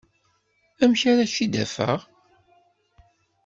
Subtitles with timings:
[0.83, 1.99] Amek ara k-id-afeɣ?